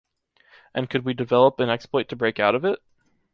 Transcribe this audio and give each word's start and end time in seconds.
And 0.73 0.89
could 0.89 1.05
we 1.05 1.13
develop 1.13 1.59
an 1.59 1.69
exploit 1.69 2.09
to 2.09 2.15
break 2.15 2.39
out 2.39 2.55
of 2.55 2.65
it? 2.65 2.79